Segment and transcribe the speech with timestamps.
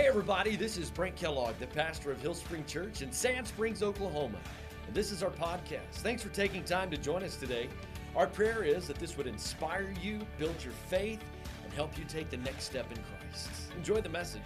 [0.00, 3.82] Hey, everybody, this is Brent Kellogg, the pastor of Hill Spring Church in Sand Springs,
[3.82, 4.38] Oklahoma.
[4.86, 5.96] And this is our podcast.
[5.96, 7.68] Thanks for taking time to join us today.
[8.16, 11.22] Our prayer is that this would inspire you, build your faith,
[11.62, 13.50] and help you take the next step in Christ.
[13.76, 14.40] Enjoy the message.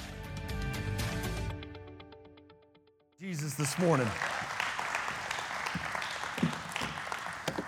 [3.21, 4.09] Jesus this morning.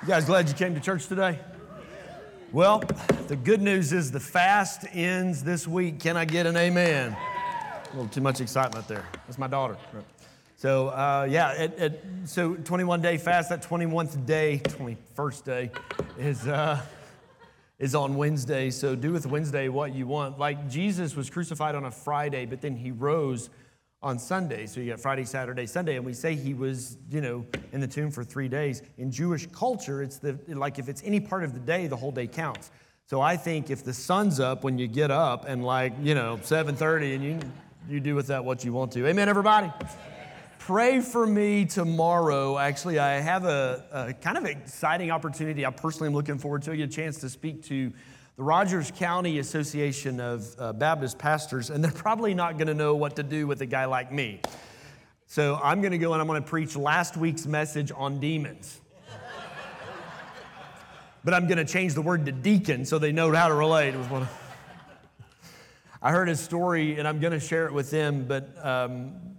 [0.02, 1.38] You guys glad you came to church today?
[2.50, 2.82] Well,
[3.28, 6.00] the good news is the fast ends this week.
[6.00, 7.16] Can I get an amen?
[7.92, 9.04] A little too much excitement there.
[9.26, 9.76] That's my daughter.
[10.56, 15.70] So, uh, yeah, it, it, so 21 day fast, that 21st day, 21st day
[16.18, 16.80] is, uh,
[17.78, 18.70] is on Wednesday.
[18.70, 20.38] So, do with Wednesday what you want.
[20.38, 23.50] Like Jesus was crucified on a Friday, but then he rose
[24.02, 24.66] on Sunday.
[24.66, 27.88] So, you got Friday, Saturday, Sunday, and we say he was, you know, in the
[27.88, 28.82] tomb for three days.
[28.98, 32.12] In Jewish culture, it's the, like if it's any part of the day, the whole
[32.12, 32.70] day counts.
[33.08, 36.38] So I think if the sun's up when you get up and like, you know,
[36.38, 37.40] 7:30 and you
[37.88, 39.06] you do with that what you want to.
[39.06, 39.72] Amen, everybody?
[40.58, 42.58] Pray for me tomorrow.
[42.58, 46.72] Actually, I have a, a kind of exciting opportunity I personally am looking forward to.
[46.72, 47.92] A chance to speak to
[48.36, 52.96] the Rogers County Association of uh, Baptist Pastors, and they're probably not going to know
[52.96, 54.40] what to do with a guy like me.
[55.26, 58.80] So I'm going to go and I'm going to preach last week's message on demons.
[61.24, 63.94] but I'm going to change the word to deacon so they know how to relate.
[66.02, 69.36] I heard his story and I'm going to share it with them, but um,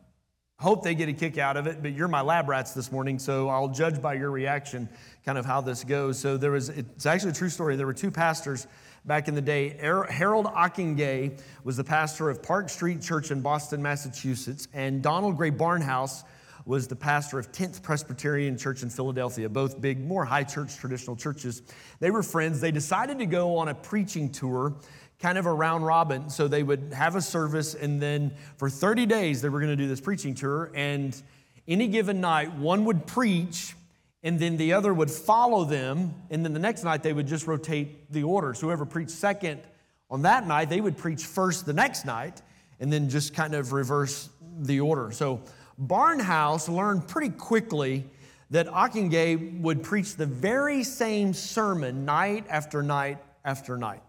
[0.59, 1.81] hope they get a kick out of it.
[1.81, 4.89] But you're my lab rats this morning, so I'll judge by your reaction
[5.25, 6.17] kind of how this goes.
[6.17, 7.75] So there was, it's actually a true story.
[7.75, 8.67] There were two pastors
[9.05, 9.77] back in the day.
[9.79, 15.51] Harold Ockenga was the pastor of Park Street Church in Boston, Massachusetts, and Donald Grey
[15.51, 16.23] Barnhouse
[16.67, 21.15] was the pastor of 10th Presbyterian Church in Philadelphia, both big, more high church traditional
[21.15, 21.61] churches.
[22.01, 22.59] They were friends.
[22.59, 24.75] They decided to go on a preaching tour
[25.19, 26.29] kind of a round robin.
[26.29, 29.75] So they would have a service, and then for 30 days, they were going to
[29.75, 30.71] do this preaching tour.
[30.75, 31.19] And
[31.67, 33.75] any given night, one would preach,
[34.23, 36.13] and then the other would follow them.
[36.29, 38.53] And then the next night, they would just rotate the order.
[38.53, 39.61] So whoever preached second
[40.09, 42.41] on that night, they would preach first the next night,
[42.79, 44.29] and then just kind of reverse
[44.59, 45.11] the order.
[45.11, 45.41] So
[45.81, 48.05] Barnhouse learned pretty quickly
[48.49, 54.01] that Ockenga would preach the very same sermon night after night after night.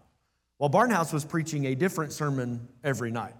[0.59, 3.35] Well, Barnhouse was preaching a different sermon every night.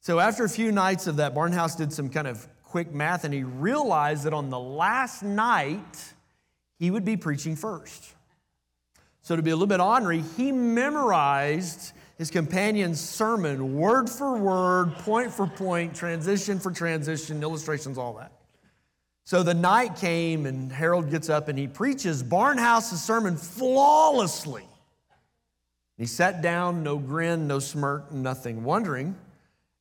[0.00, 3.34] So after a few nights of that, Barnhouse did some kind of quick math and
[3.34, 6.14] he realized that on the last night,
[6.78, 8.14] he would be preaching first.
[9.22, 14.92] So to be a little bit ornery, he memorized his companion's sermon word for word,
[14.98, 18.30] point for point, transition for transition, illustrations, all that.
[19.24, 24.68] So the night came and Harold gets up and he preaches Barnhouse's sermon flawlessly.
[25.96, 29.14] He sat down, no grin, no smirk, nothing, wondering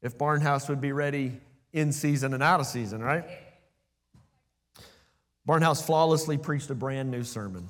[0.01, 1.39] if Barnhouse would be ready
[1.71, 3.25] in season and out of season, right?
[5.47, 7.67] Barnhouse flawlessly preached a brand new sermon,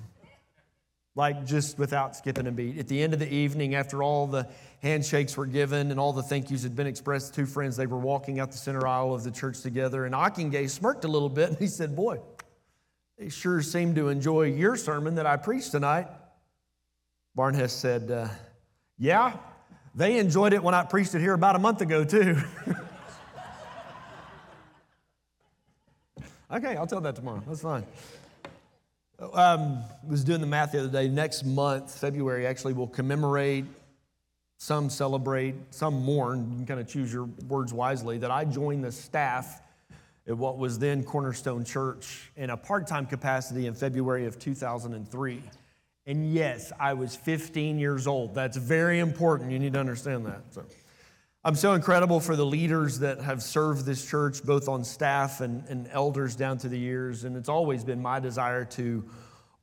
[1.15, 2.77] like just without skipping a beat.
[2.77, 4.47] At the end of the evening, after all the
[4.81, 7.97] handshakes were given and all the thank yous had been expressed, two friends, they were
[7.97, 11.49] walking out the center aisle of the church together, and Ockenga smirked a little bit
[11.49, 12.19] and he said, Boy,
[13.17, 16.07] they sure seem to enjoy your sermon that I preached tonight.
[17.37, 18.27] Barnhouse said, uh,
[18.97, 19.35] Yeah,
[19.95, 22.37] they enjoyed it when I preached it here about a month ago, too.
[26.51, 27.41] okay, I'll tell that tomorrow.
[27.47, 27.83] That's fine.
[29.33, 31.07] Um, was doing the math the other day.
[31.07, 33.65] Next month, February, actually, we'll commemorate,
[34.57, 36.49] some celebrate, some mourn.
[36.51, 38.17] You can kind of choose your words wisely.
[38.17, 39.61] That I joined the staff
[40.27, 45.43] at what was then Cornerstone Church in a part time capacity in February of 2003.
[46.05, 48.35] And yes, I was 15 years old.
[48.35, 49.51] That's very important.
[49.51, 50.41] You need to understand that.
[50.51, 50.65] So,
[51.45, 55.67] I'm so incredible for the leaders that have served this church, both on staff and,
[55.67, 57.25] and elders down through the years.
[57.25, 59.03] And it's always been my desire to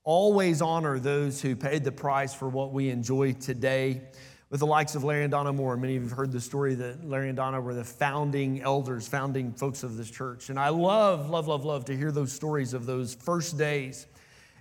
[0.04, 4.02] always honor those who paid the price for what we enjoy today.
[4.50, 6.74] With the likes of Larry and Donna Moore, many of you have heard the story
[6.74, 10.50] that Larry and Donna were the founding elders, founding folks of this church.
[10.50, 14.06] And I love, love, love, love to hear those stories of those first days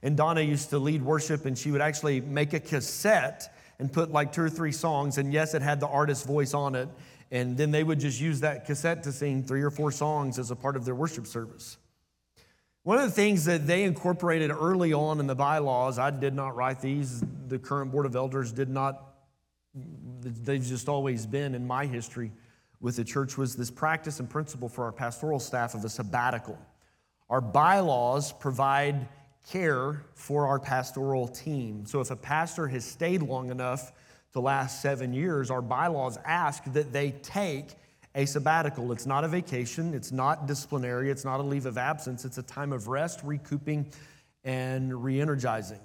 [0.02, 4.12] and Donna used to lead worship, and she would actually make a cassette and put
[4.12, 5.18] like two or three songs.
[5.18, 6.90] And yes, it had the artist's voice on it.
[7.32, 10.52] And then they would just use that cassette to sing three or four songs as
[10.52, 11.78] a part of their worship service.
[12.84, 16.56] One of the things that they incorporated early on in the bylaws, I did not
[16.56, 19.16] write these, the current Board of Elders did not,
[20.22, 22.32] they've just always been in my history
[22.80, 26.58] with the church, was this practice and principle for our pastoral staff of a sabbatical.
[27.30, 29.08] Our bylaws provide
[29.48, 31.86] care for our pastoral team.
[31.86, 33.92] So if a pastor has stayed long enough
[34.34, 37.70] to last seven years, our bylaws ask that they take
[38.16, 38.92] a sabbatical.
[38.92, 42.44] It's not a vacation, it's not disciplinary, it's not a leave of absence, it's a
[42.44, 43.92] time of rest, recouping,
[44.44, 45.80] and re energizing.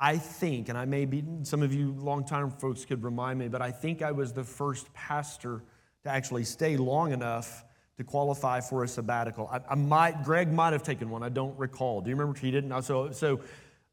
[0.00, 3.60] I think, and I may be, some of you longtime folks could remind me, but
[3.60, 5.64] I think I was the first pastor
[6.04, 7.64] to actually stay long enough
[7.98, 9.48] to qualify for a sabbatical.
[9.52, 11.24] I, I might, Greg might have taken one.
[11.24, 12.00] I don't recall.
[12.00, 12.82] Do you remember he didn't?
[12.82, 13.40] So, so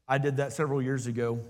[0.08, 1.40] I did that several years ago.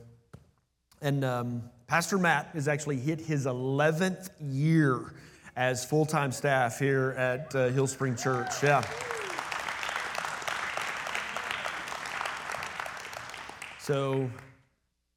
[1.03, 5.13] And um, Pastor Matt has actually hit his 11th year
[5.55, 8.63] as full time staff here at uh, Hill Spring Church.
[8.63, 8.83] Yeah.
[13.79, 14.31] So,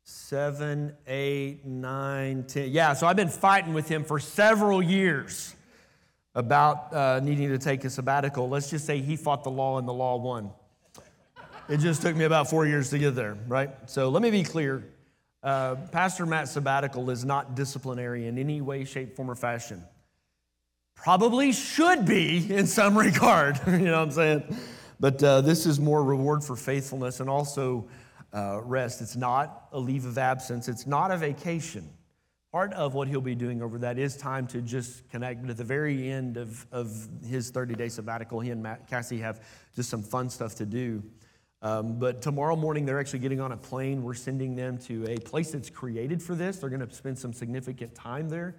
[0.04, 2.70] seven, eight, nine, ten.
[2.70, 5.56] Yeah, so I've been fighting with him for several years
[6.40, 8.48] about uh, needing to take a sabbatical.
[8.48, 10.52] Let's just say he fought the law and the law won.
[11.68, 13.70] It just took me about four years to get there, right?
[13.88, 14.86] So let me be clear.
[15.44, 19.84] Uh, Pastor Matt's sabbatical is not disciplinary in any way, shape, form, or fashion.
[20.96, 24.58] Probably should be in some regard, you know what I'm saying?
[25.00, 27.88] But uh, this is more reward for faithfulness and also
[28.34, 29.02] uh, rest.
[29.02, 31.90] It's not a leave of absence, it's not a vacation.
[32.52, 35.42] Part of what he'll be doing over that is time to just connect.
[35.42, 39.20] But at the very end of, of his 30 day sabbatical, he and Matt Cassie
[39.20, 39.44] have
[39.76, 41.04] just some fun stuff to do.
[41.62, 44.02] Um, but tomorrow morning, they're actually getting on a plane.
[44.02, 46.58] We're sending them to a place that's created for this.
[46.58, 48.56] They're going to spend some significant time there.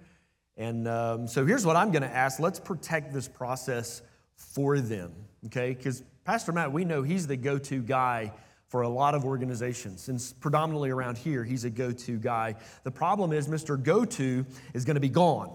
[0.55, 4.03] And um, so here's what I'm going to ask let's protect this process
[4.35, 5.11] for them,
[5.47, 5.73] okay?
[5.73, 8.31] Because Pastor Matt, we know he's the go to guy
[8.71, 10.07] for a lot of organizations.
[10.07, 12.55] And predominantly around here, he's a go to guy.
[12.85, 13.81] The problem is, Mr.
[13.81, 15.51] Go to is going to be gone.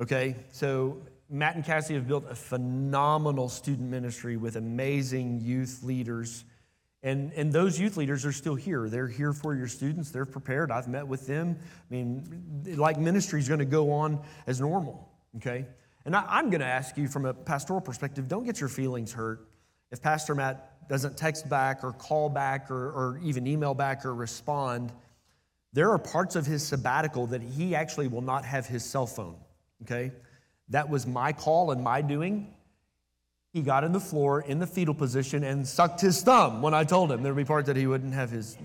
[0.00, 0.34] Okay?
[0.50, 6.44] So, Matt and Cassie have built a phenomenal student ministry with amazing youth leaders.
[7.02, 8.88] And, and those youth leaders are still here.
[8.88, 10.10] They're here for your students.
[10.10, 10.70] They're prepared.
[10.70, 11.58] I've met with them.
[11.60, 15.66] I mean, like ministry is going to go on as normal, okay?
[16.06, 19.12] And I, am going to ask you from a pastoral perspective don't get your feelings
[19.12, 19.46] hurt
[19.90, 24.14] if Pastor Matt doesn't text back or call back or, or even email back or
[24.14, 24.92] respond,
[25.72, 29.36] there are parts of his sabbatical that he actually will not have his cell phone.
[29.82, 30.12] Okay?
[30.68, 32.54] That was my call and my doing.
[33.52, 36.84] He got in the floor in the fetal position and sucked his thumb when I
[36.84, 38.56] told him there'd be parts that he wouldn't have his.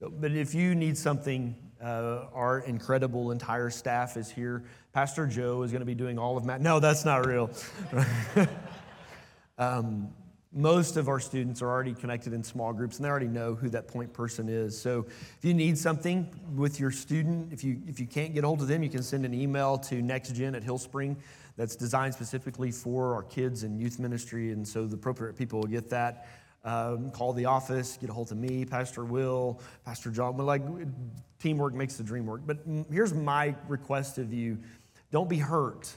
[0.00, 4.64] But if you need something, uh, our incredible entire staff is here.
[4.92, 6.60] Pastor Joe is going to be doing all of Matt.
[6.60, 7.50] No, that's not real.
[9.58, 10.12] um,
[10.52, 13.68] most of our students are already connected in small groups and they already know who
[13.68, 14.78] that point person is.
[14.80, 18.60] So if you need something with your student, if you, if you can't get hold
[18.60, 21.16] of them, you can send an email to NextGen at Hillspring
[21.56, 24.50] that's designed specifically for our kids and youth ministry.
[24.50, 26.26] And so the appropriate people will get that.
[26.64, 30.36] Um, call the office, get a hold of me, Pastor Will, Pastor John.
[30.36, 30.62] But like
[31.38, 32.42] teamwork makes the dream work.
[32.44, 32.58] But
[32.90, 34.58] here's my request of you
[35.12, 35.90] don't be hurt.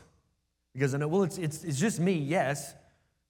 [0.73, 2.73] Because I know, well, it's, it's, it's just me, yes.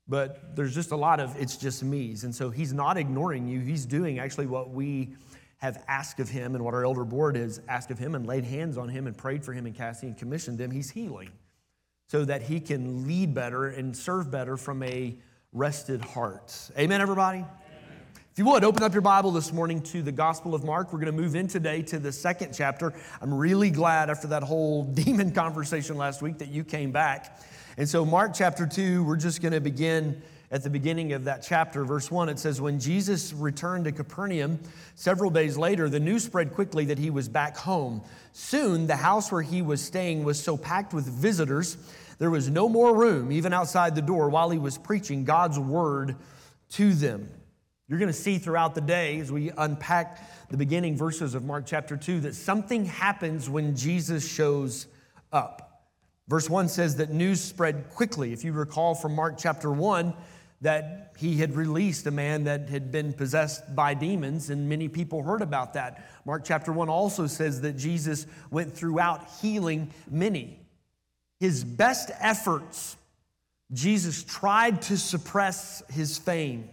[0.08, 2.24] But there's just a lot of it's just me's.
[2.24, 3.60] And so he's not ignoring you.
[3.62, 5.16] He's doing actually what we
[5.60, 8.44] have asked of him and what our elder board has asked of him and laid
[8.44, 10.72] hands on him and prayed for him and Cassie and commissioned him.
[10.72, 11.32] He's healing
[12.08, 15.16] so that he can lead better and serve better from a
[15.54, 16.54] rested heart.
[16.78, 17.46] Amen, everybody?
[18.34, 20.92] If you would, open up your Bible this morning to the Gospel of Mark.
[20.92, 22.92] We're going to move in today to the second chapter.
[23.22, 27.39] I'm really glad after that whole demon conversation last week that you came back
[27.77, 31.42] and so, Mark chapter 2, we're just going to begin at the beginning of that
[31.42, 32.30] chapter, verse 1.
[32.30, 34.60] It says, When Jesus returned to Capernaum
[34.94, 38.03] several days later, the news spread quickly that he was back home.
[38.34, 41.77] Soon, the house where he was staying was so packed with visitors,
[42.20, 46.15] there was no more room, even outside the door, while he was preaching God's word
[46.74, 47.27] to them.
[47.88, 51.65] You're going to see throughout the day as we unpack the beginning verses of Mark
[51.65, 54.86] chapter 2 that something happens when Jesus shows
[55.32, 55.73] up.
[56.27, 58.32] Verse 1 says that news spread quickly.
[58.34, 60.13] If you recall from Mark chapter 1,
[60.62, 65.22] that he had released a man that had been possessed by demons, and many people
[65.22, 66.10] heard about that.
[66.25, 70.62] Mark chapter 1 also says that Jesus went throughout healing many.
[71.42, 72.96] His best efforts,
[73.74, 76.70] Jesus tried to suppress his fame.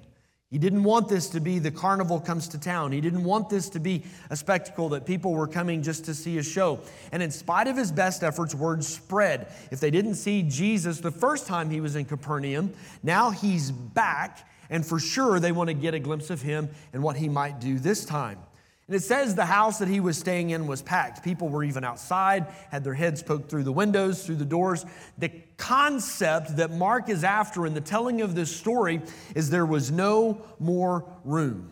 [0.50, 2.90] He didn't want this to be the carnival comes to town.
[2.90, 6.38] He didn't want this to be a spectacle that people were coming just to see
[6.38, 6.80] a show.
[7.12, 9.52] And in spite of his best efforts, word spread.
[9.70, 12.72] If they didn't see Jesus the first time he was in Capernaum,
[13.04, 17.00] now he's back, and for sure they want to get a glimpse of him and
[17.00, 18.38] what he might do this time.
[18.90, 21.22] And it says the house that he was staying in was packed.
[21.22, 24.84] People were even outside, had their heads poked through the windows, through the doors.
[25.16, 29.00] The concept that Mark is after in the telling of this story
[29.36, 31.70] is there was no more room.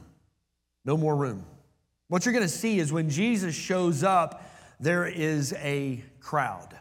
[0.85, 1.45] No more room.
[2.07, 4.49] What you're going to see is when Jesus shows up,
[4.79, 6.79] there is a crowd.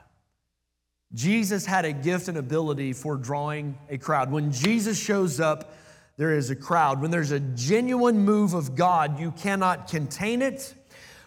[1.15, 4.32] Jesus had a gift and ability for drawing a crowd.
[4.32, 5.74] When Jesus shows up,
[6.18, 7.02] there is a crowd.
[7.02, 10.74] When there's a genuine move of God, you cannot contain it.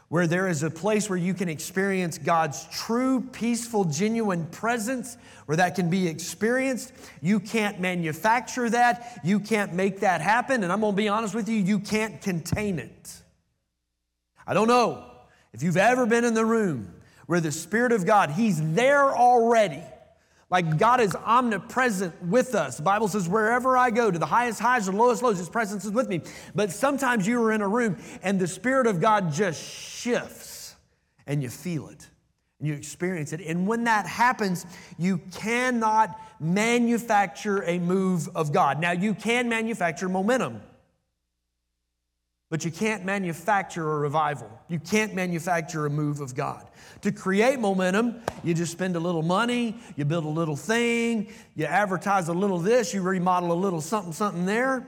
[0.09, 5.17] Where there is a place where you can experience God's true, peaceful, genuine presence,
[5.47, 6.93] where that can be experienced.
[7.21, 9.21] You can't manufacture that.
[9.23, 10.65] You can't make that happen.
[10.65, 13.23] And I'm going to be honest with you, you can't contain it.
[14.45, 15.05] I don't know
[15.53, 16.93] if you've ever been in the room
[17.27, 19.85] where the Spirit of God, He's there already.
[20.51, 22.77] Like God is omnipresent with us.
[22.77, 25.85] The Bible says, wherever I go, to the highest highs or lowest lows, His presence
[25.85, 26.23] is with me.
[26.55, 30.75] But sometimes you are in a room and the Spirit of God just shifts
[31.27, 32.09] and you feel it
[32.59, 33.41] and you experience it.
[33.41, 34.67] And when that happens,
[34.99, 38.81] you cannot manufacture a move of God.
[38.81, 40.61] Now, you can manufacture momentum.
[42.51, 44.51] But you can't manufacture a revival.
[44.69, 46.69] You can't manufacture a move of God.
[47.03, 51.65] To create momentum, you just spend a little money, you build a little thing, you
[51.65, 54.85] advertise a little this, you remodel a little something, something there.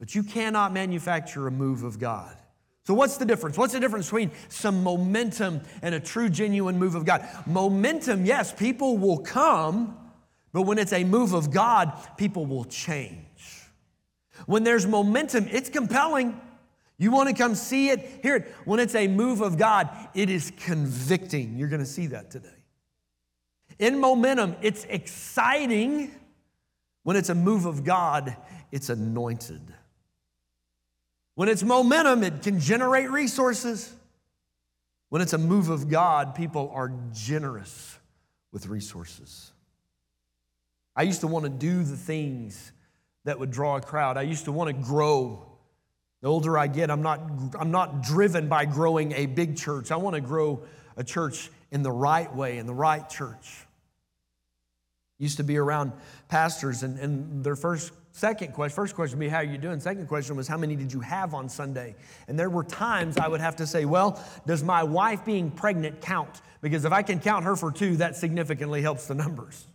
[0.00, 2.36] But you cannot manufacture a move of God.
[2.82, 3.56] So, what's the difference?
[3.56, 7.24] What's the difference between some momentum and a true, genuine move of God?
[7.46, 9.96] Momentum, yes, people will come,
[10.52, 13.29] but when it's a move of God, people will change.
[14.46, 16.40] When there's momentum, it's compelling.
[16.98, 18.54] You want to come see it, hear it.
[18.64, 21.56] When it's a move of God, it is convicting.
[21.56, 22.48] You're going to see that today.
[23.78, 26.10] In momentum, it's exciting.
[27.02, 28.36] When it's a move of God,
[28.70, 29.62] it's anointed.
[31.34, 33.94] When it's momentum, it can generate resources.
[35.08, 37.98] When it's a move of God, people are generous
[38.52, 39.52] with resources.
[40.94, 42.72] I used to want to do the things
[43.24, 44.16] that would draw a crowd.
[44.16, 45.46] I used to want to grow.
[46.22, 47.20] The older I get, I'm not,
[47.58, 49.90] I'm not driven by growing a big church.
[49.90, 50.62] I want to grow
[50.96, 53.66] a church in the right way, in the right church.
[55.18, 55.92] Used to be around
[56.28, 59.80] pastors, and, and their first, second question, first question would be, How are you doing?
[59.80, 61.94] Second question was, How many did you have on Sunday?
[62.26, 66.00] And there were times I would have to say, Well, does my wife being pregnant
[66.00, 66.40] count?
[66.62, 69.66] Because if I can count her for two, that significantly helps the numbers.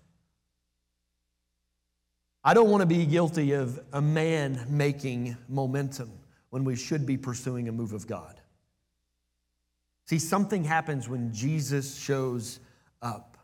[2.48, 6.12] I don't want to be guilty of a man making momentum
[6.52, 8.40] when we should be pursuing a move of God.
[10.06, 12.60] See, something happens when Jesus shows
[13.02, 13.38] up.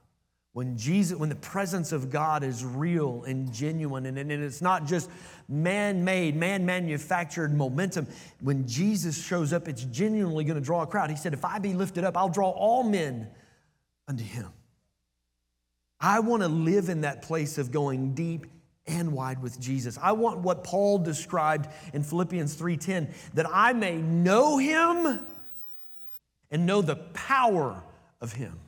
[0.53, 4.85] When Jesus, when the presence of God is real and genuine, and, and it's not
[4.85, 5.09] just
[5.49, 8.05] man-made, man-manufactured momentum.
[8.41, 11.09] When Jesus shows up, it's genuinely going to draw a crowd.
[11.09, 13.29] He said, "If I be lifted up, I'll draw all men
[14.07, 14.49] unto Him."
[15.99, 18.45] I want to live in that place of going deep
[18.91, 19.97] and wide with Jesus.
[20.01, 25.25] I want what Paul described in Philippians 3:10 that I may know him
[26.51, 27.81] and know the power
[28.19, 28.59] of him.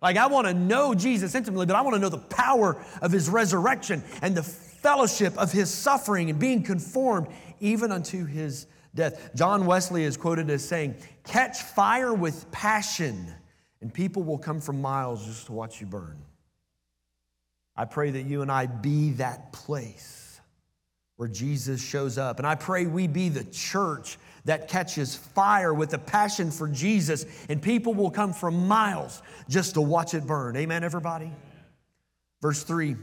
[0.00, 3.12] Like I want to know Jesus intimately, but I want to know the power of
[3.12, 7.28] his resurrection and the fellowship of his suffering and being conformed
[7.60, 9.30] even unto his death.
[9.36, 13.32] John Wesley is quoted as saying, "Catch fire with passion
[13.80, 16.18] and people will come from miles just to watch you burn."
[17.76, 20.40] I pray that you and I be that place
[21.16, 22.38] where Jesus shows up.
[22.38, 27.24] And I pray we be the church that catches fire with a passion for Jesus,
[27.48, 30.56] and people will come from miles just to watch it burn.
[30.56, 31.30] Amen, everybody?
[32.40, 32.96] Verse 3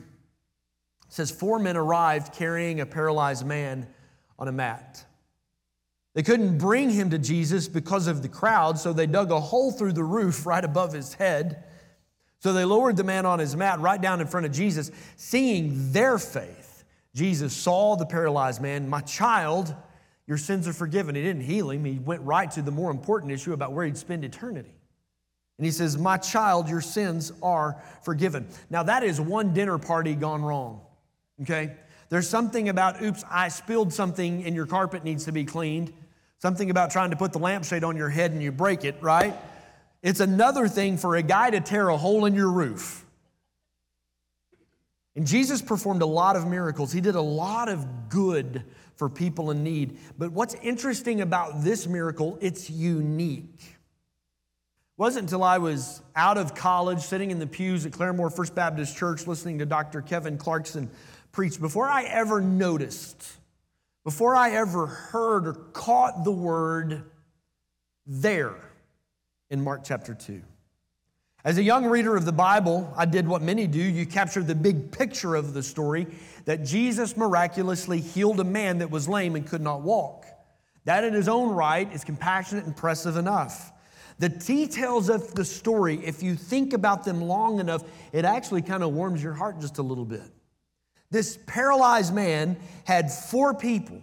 [1.07, 3.87] says, Four men arrived carrying a paralyzed man
[4.37, 5.05] on a mat.
[6.13, 9.71] They couldn't bring him to Jesus because of the crowd, so they dug a hole
[9.71, 11.63] through the roof right above his head
[12.39, 14.91] so they lowered the man on his mat right down in front of Jesus.
[15.17, 19.75] Seeing their faith, Jesus saw the paralyzed man, My child,
[20.25, 21.15] your sins are forgiven.
[21.15, 23.97] He didn't heal him, he went right to the more important issue about where he'd
[23.97, 24.73] spend eternity.
[25.57, 28.47] And he says, My child, your sins are forgiven.
[28.69, 30.79] Now, that is one dinner party gone wrong,
[31.41, 31.73] okay?
[32.07, 35.93] There's something about, oops, I spilled something and your carpet needs to be cleaned.
[36.39, 39.35] Something about trying to put the lampshade on your head and you break it, right?
[40.01, 43.05] It's another thing for a guy to tear a hole in your roof.
[45.15, 46.93] And Jesus performed a lot of miracles.
[46.93, 48.63] He did a lot of good
[48.95, 49.97] for people in need.
[50.17, 53.59] But what's interesting about this miracle, it's unique.
[53.59, 58.55] It wasn't until I was out of college, sitting in the pews at Claremore First
[58.55, 60.01] Baptist Church, listening to Dr.
[60.01, 60.89] Kevin Clarkson
[61.31, 63.29] preach, before I ever noticed,
[64.05, 67.03] before I ever heard or caught the word
[68.05, 68.68] there
[69.49, 70.41] in Mark chapter 2.
[71.43, 73.79] As a young reader of the Bible, I did what many do.
[73.79, 76.07] You capture the big picture of the story
[76.45, 80.25] that Jesus miraculously healed a man that was lame and could not walk.
[80.83, 83.71] That in his own right is compassionate and impressive enough.
[84.19, 88.83] The details of the story, if you think about them long enough, it actually kind
[88.83, 90.29] of warms your heart just a little bit.
[91.09, 94.01] This paralyzed man had four people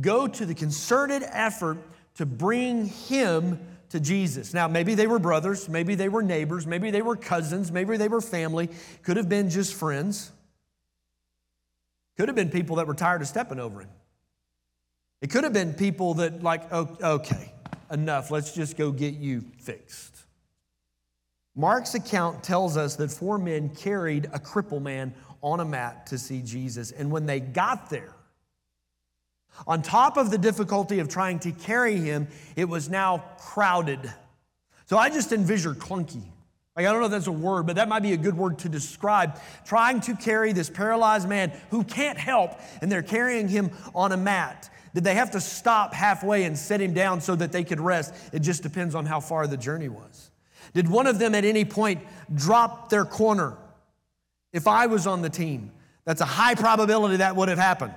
[0.00, 1.76] go to the concerted effort
[2.14, 3.60] to bring him
[3.92, 4.52] to Jesus.
[4.52, 8.08] Now, maybe they were brothers, maybe they were neighbors, maybe they were cousins, maybe they
[8.08, 8.68] were family,
[9.02, 10.32] could have been just friends,
[12.16, 13.90] could have been people that were tired of stepping over him.
[15.20, 17.52] It could have been people that, like, oh, okay,
[17.90, 20.16] enough, let's just go get you fixed.
[21.54, 26.18] Mark's account tells us that four men carried a cripple man on a mat to
[26.18, 26.92] see Jesus.
[26.92, 28.14] And when they got there,
[29.66, 34.12] on top of the difficulty of trying to carry him, it was now crowded.
[34.86, 36.22] So I just envision clunky.
[36.76, 38.58] Like, I don't know if that's a word, but that might be a good word
[38.60, 43.70] to describe trying to carry this paralyzed man who can't help, and they're carrying him
[43.94, 44.70] on a mat.
[44.94, 48.14] Did they have to stop halfway and set him down so that they could rest?
[48.32, 50.30] It just depends on how far the journey was.
[50.74, 52.02] Did one of them at any point
[52.34, 53.56] drop their corner?
[54.52, 55.72] If I was on the team,
[56.04, 57.94] that's a high probability that would have happened.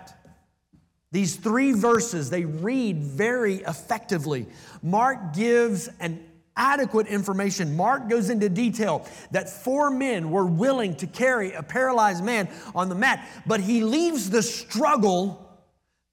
[1.15, 4.47] These three verses, they read very effectively.
[4.83, 6.21] Mark gives an
[6.57, 7.77] adequate information.
[7.77, 12.89] Mark goes into detail that four men were willing to carry a paralyzed man on
[12.89, 15.57] the mat, but he leaves the struggle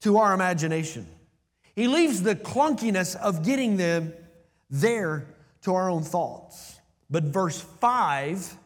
[0.03, 1.05] to our imagination.
[1.75, 4.13] He leaves the clunkiness of getting them
[4.69, 5.27] there
[5.63, 6.79] to our own thoughts.
[7.09, 8.57] But verse 5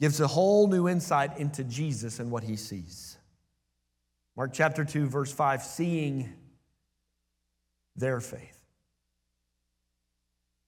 [0.00, 3.15] gives a whole new insight into Jesus and what he sees.
[4.36, 6.32] Mark chapter 2, verse 5 seeing
[7.96, 8.58] their faith.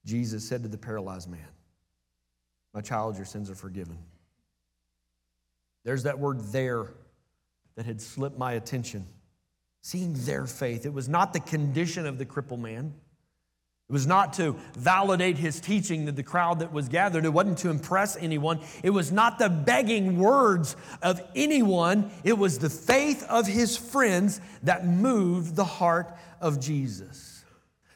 [0.05, 1.47] Jesus said to the paralyzed man,
[2.73, 3.99] My child, your sins are forgiven.
[5.85, 6.87] There's that word there
[7.75, 9.05] that had slipped my attention.
[9.81, 10.85] Seeing their faith.
[10.85, 12.93] It was not the condition of the crippled man.
[13.89, 17.25] It was not to validate his teaching to the crowd that was gathered.
[17.25, 18.59] It wasn't to impress anyone.
[18.83, 22.11] It was not the begging words of anyone.
[22.23, 27.43] It was the faith of his friends that moved the heart of Jesus.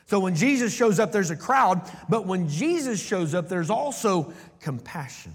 [0.08, 4.34] So when Jesus shows up, there's a crowd, but when Jesus shows up, there's also
[4.62, 5.34] compassion.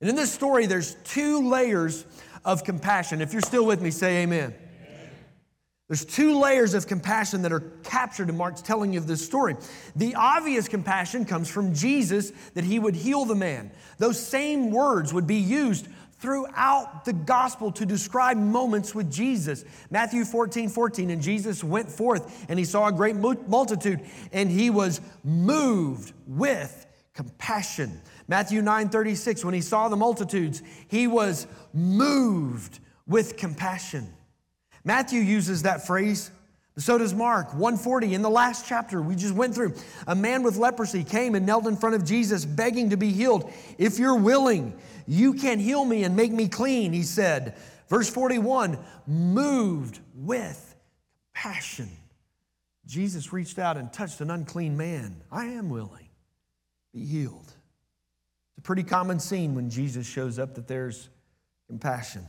[0.00, 2.06] And in this story, there's two layers
[2.44, 3.20] of compassion.
[3.20, 4.54] If you're still with me, say amen.
[5.88, 9.56] There's two layers of compassion that are captured in Mark's telling of this story.
[9.94, 13.70] The obvious compassion comes from Jesus that he would heal the man.
[13.98, 15.86] Those same words would be used
[16.18, 19.64] throughout the gospel to describe moments with Jesus.
[19.90, 24.00] Matthew 14, 14, and Jesus went forth and he saw a great multitude
[24.32, 28.00] and he was moved with compassion.
[28.26, 34.12] Matthew 9, 36, when he saw the multitudes, he was moved with compassion.
[34.86, 36.30] Matthew uses that phrase.
[36.78, 39.74] So does Mark 140 in the last chapter we just went through.
[40.06, 43.52] A man with leprosy came and knelt in front of Jesus begging to be healed.
[43.78, 47.56] If you're willing, you can heal me and make me clean, he said.
[47.88, 50.76] Verse 41 moved with
[51.34, 51.90] passion.
[52.86, 55.20] Jesus reached out and touched an unclean man.
[55.32, 56.08] I am willing.
[56.92, 57.46] To be healed.
[57.48, 61.08] It's a pretty common scene when Jesus shows up that there's
[61.66, 62.24] compassion.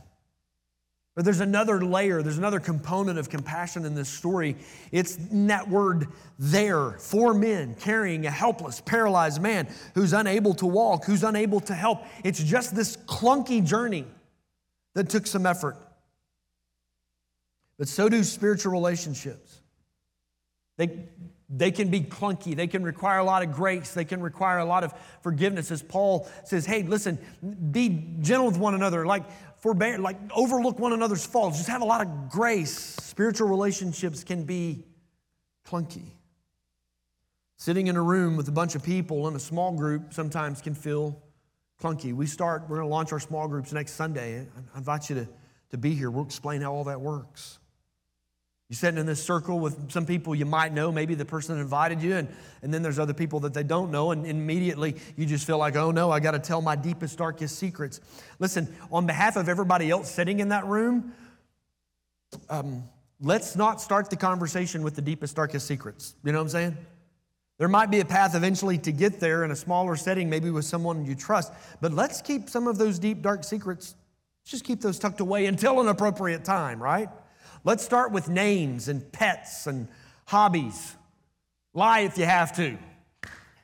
[1.18, 4.54] But there's another layer, there's another component of compassion in this story.
[4.92, 6.06] It's that word
[6.38, 6.92] there.
[6.92, 12.04] Four men carrying a helpless, paralyzed man who's unable to walk, who's unable to help.
[12.22, 14.04] It's just this clunky journey
[14.94, 15.76] that took some effort.
[17.80, 19.60] But so do spiritual relationships.
[20.76, 21.08] They,
[21.48, 22.54] they can be clunky.
[22.54, 23.92] They can require a lot of grace.
[23.92, 25.72] They can require a lot of forgiveness.
[25.72, 27.18] As Paul says, hey, listen,
[27.72, 29.04] be gentle with one another.
[29.04, 29.24] Like,
[29.60, 31.58] forbear, like overlook one another's faults.
[31.58, 32.72] Just have a lot of grace.
[32.72, 34.84] Spiritual relationships can be
[35.66, 36.12] clunky.
[37.56, 40.74] Sitting in a room with a bunch of people in a small group sometimes can
[40.74, 41.20] feel
[41.82, 42.14] clunky.
[42.14, 44.46] We start, we're going to launch our small groups next Sunday.
[44.74, 45.28] I invite you to,
[45.70, 46.10] to be here.
[46.10, 47.57] We'll explain how all that works.
[48.68, 52.02] You're sitting in this circle with some people you might know, maybe the person invited
[52.02, 52.28] you, and,
[52.62, 55.74] and then there's other people that they don't know, and immediately you just feel like,
[55.74, 58.02] oh no, I got to tell my deepest, darkest secrets.
[58.38, 61.14] Listen, on behalf of everybody else sitting in that room,
[62.50, 62.84] um,
[63.22, 66.14] let's not start the conversation with the deepest, darkest secrets.
[66.22, 66.76] You know what I'm saying?
[67.56, 70.66] There might be a path eventually to get there in a smaller setting, maybe with
[70.66, 73.94] someone you trust, but let's keep some of those deep, dark secrets,
[74.44, 77.08] just keep those tucked away until an appropriate time, right?
[77.64, 79.88] Let's start with names and pets and
[80.26, 80.94] hobbies.
[81.74, 82.78] Lie if you have to.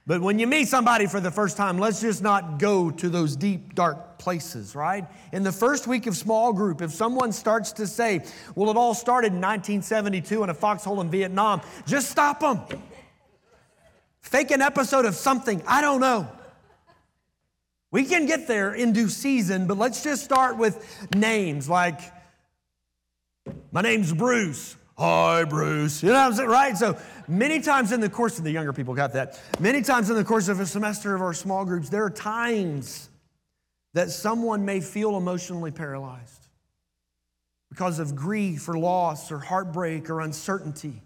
[0.07, 3.37] But when you meet somebody for the first time, let's just not go to those
[3.37, 5.07] deep, dark places, right?
[5.33, 8.23] In the first week of small group, if someone starts to say,
[8.55, 12.61] well, it all started in 1972 in a foxhole in Vietnam, just stop them.
[14.21, 15.63] fake an episode of something.
[15.67, 16.29] I don't know.
[17.91, 22.01] We can get there in due season, but let's just start with names like,
[23.75, 24.77] my name's Bruce.
[24.97, 26.01] Hi, Bruce.
[26.01, 26.49] You know what I'm saying?
[26.49, 26.77] Right?
[26.77, 29.41] So many times in the course of the younger people got that.
[29.59, 33.11] Many times in the course of a semester of our small groups, there are times
[33.95, 36.47] that someone may feel emotionally paralyzed
[37.69, 41.03] because of grief or loss or heartbreak or uncertainty.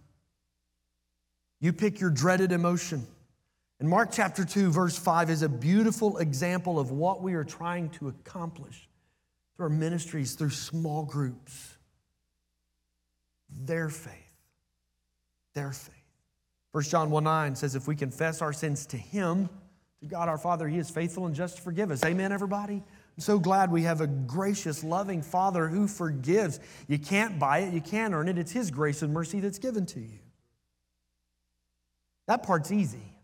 [1.60, 3.06] You pick your dreaded emotion.
[3.80, 7.88] And Mark chapter 2, verse 5 is a beautiful example of what we are trying
[7.90, 8.90] to accomplish
[9.56, 11.77] through our ministries, through small groups
[13.48, 14.14] their faith.
[15.54, 15.94] Their faith.
[16.72, 19.48] 1 John 1 9 says, If we confess our sins to Him,
[20.00, 22.04] to God our Father, He is faithful and just to forgive us.
[22.04, 22.74] Amen, everybody?
[22.74, 26.60] I'm so glad we have a gracious, loving Father who forgives.
[26.86, 28.38] You can't buy it, you can't earn it.
[28.38, 30.20] It's His grace and mercy that's given to you.
[32.28, 33.16] That part's easy.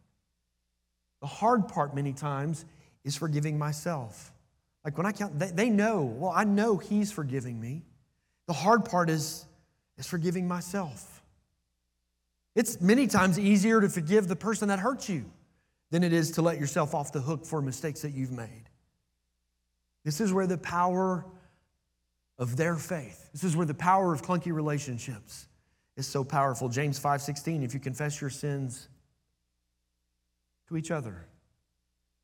[1.20, 2.64] The hard part, many times,
[3.04, 4.32] is forgiving myself.
[4.84, 7.82] Like when I count, they, they know, well, I know He's forgiving me.
[8.46, 9.44] The hard part is
[9.98, 11.22] is forgiving myself.
[12.54, 15.30] It's many times easier to forgive the person that hurt you
[15.90, 18.70] than it is to let yourself off the hook for mistakes that you've made.
[20.04, 21.24] This is where the power
[22.38, 25.46] of their faith, this is where the power of clunky relationships
[25.96, 26.68] is so powerful.
[26.68, 28.88] James 5:16, if you confess your sins
[30.68, 31.26] to each other,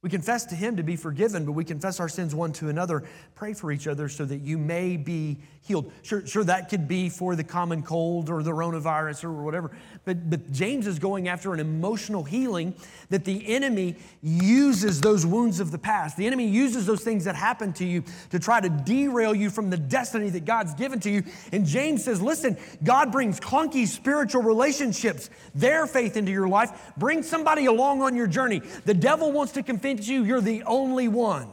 [0.03, 3.05] we confess to Him to be forgiven, but we confess our sins one to another.
[3.35, 5.93] Pray for each other so that you may be healed.
[6.03, 9.71] Sure, sure that could be for the common cold or the coronavirus or whatever.
[10.07, 12.75] But, but James is going after an emotional healing
[13.11, 16.17] that the enemy uses those wounds of the past.
[16.17, 19.69] The enemy uses those things that happened to you to try to derail you from
[19.69, 21.25] the destiny that God's given to you.
[21.53, 26.73] And James says, listen, God brings clunky spiritual relationships, their faith into your life.
[26.97, 28.63] Bring somebody along on your journey.
[28.87, 31.51] The devil wants to convince you you're the only one.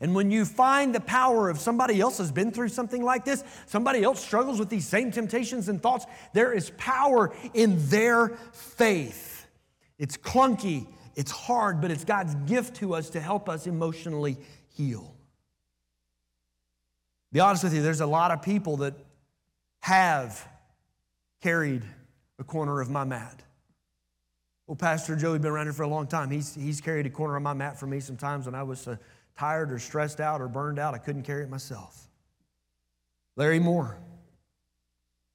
[0.00, 3.44] And when you find the power of somebody else has been through something like this,
[3.66, 9.46] somebody else struggles with these same temptations and thoughts, there is power in their faith.
[9.98, 14.36] It's clunky, it's hard, but it's God's gift to us to help us emotionally
[14.76, 15.14] heal.
[17.32, 18.94] Be honest with you, there's a lot of people that
[19.80, 20.46] have
[21.40, 21.84] carried
[22.38, 23.43] a corner of my mat.
[24.66, 26.30] Well, Pastor Joey been around here for a long time.
[26.30, 28.96] He's, he's carried a corner of my mat for me sometimes when I was uh,
[29.36, 30.94] tired or stressed out or burned out.
[30.94, 32.08] I couldn't carry it myself.
[33.36, 33.98] Larry Moore,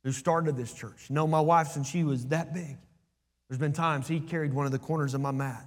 [0.04, 2.78] who started this church, know my wife since she was that big.
[3.48, 5.66] There's been times he carried one of the corners of my mat.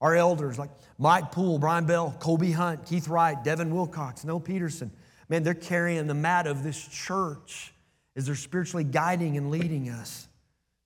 [0.00, 4.90] Our elders like Mike Poole, Brian Bell, Colby Hunt, Keith Wright, Devin Wilcox, Noel Peterson,
[5.28, 7.72] man, they're carrying the mat of this church
[8.16, 10.28] as they're spiritually guiding and leading us.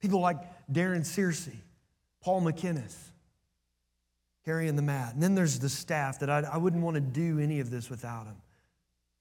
[0.03, 0.35] People like
[0.69, 1.55] Darren Searcy,
[2.21, 2.93] Paul McKinnis,
[4.43, 5.13] carrying the mat.
[5.13, 7.89] And then there's the staff that I, I wouldn't want to do any of this
[7.89, 8.35] without him.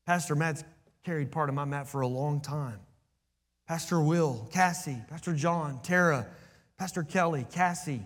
[0.06, 0.64] Pastor Matt's
[1.04, 2.80] carried part of my mat for a long time.
[3.68, 6.26] Pastor Will, Cassie, Pastor John, Tara,
[6.76, 8.02] Pastor Kelly, Cassie.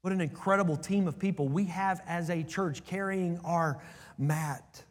[0.00, 3.80] What an incredible team of people we have as a church carrying our
[4.18, 4.82] mat.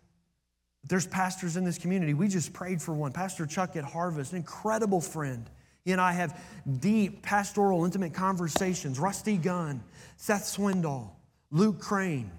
[0.85, 2.13] There's pastors in this community.
[2.13, 5.49] We just prayed for one, Pastor Chuck at Harvest, an incredible friend.
[5.87, 6.37] He and I have
[6.81, 8.99] deep pastoral, intimate conversations.
[8.99, 9.81] Rusty Gunn,
[10.17, 11.11] Seth Swindoll,
[11.49, 12.29] Luke Crane,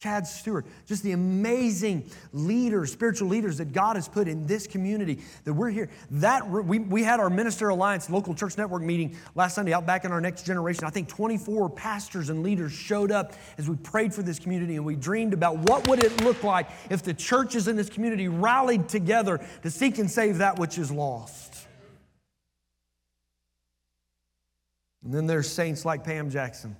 [0.00, 5.20] Chad Stewart, just the amazing leaders, spiritual leaders that God has put in this community
[5.44, 5.88] that we're here.
[6.10, 10.04] That we, we had our Minister Alliance local church network meeting last Sunday out back
[10.04, 10.84] in our next generation.
[10.84, 14.84] I think 24 pastors and leaders showed up as we prayed for this community and
[14.84, 18.90] we dreamed about what would it look like if the churches in this community rallied
[18.90, 21.53] together to seek and save that which is lost.
[25.04, 26.74] And then there's saints like Pam Jackson